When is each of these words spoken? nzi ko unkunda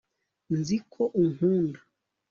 nzi 0.57 0.77
ko 0.91 1.03
unkunda 1.21 1.79